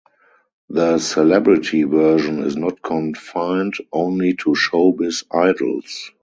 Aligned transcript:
The 0.69 0.97
celebrity 0.97 1.83
version 1.83 2.39
is 2.39 2.57
not 2.57 2.81
confined 2.81 3.75
only 3.93 4.33
to 4.37 4.55
showbiz 4.55 5.23
idols. 5.31 6.11